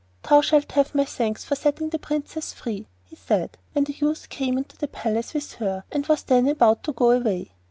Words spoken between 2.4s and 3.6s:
free,' he said,